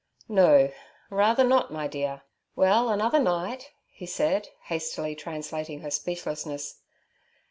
'No—rather 0.27 1.43
not, 1.43 1.71
my 1.71 1.87
dear? 1.87 2.23
Well, 2.55 2.89
another 2.89 3.19
night' 3.19 3.69
he 3.87 4.07
said, 4.07 4.47
hastily 4.63 5.13
translating 5.13 5.81
her 5.81 5.91
speechlessness. 5.91 6.79